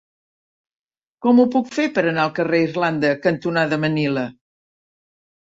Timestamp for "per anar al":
1.97-2.33